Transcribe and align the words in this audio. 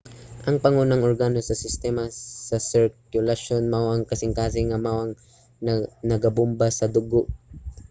ang 0.47 0.57
pangunang 0.63 1.05
organo 1.11 1.39
sa 1.43 1.59
sistema 1.63 2.03
sa 2.49 2.57
sirkulasyon 2.71 3.63
mao 3.73 3.85
ang 3.89 4.03
kasingkasing 4.09 4.67
nga 4.69 4.83
mao 4.85 4.97
ang 5.01 5.13
nagabomba 6.09 6.67
sa 6.71 6.87
dugo 6.95 7.21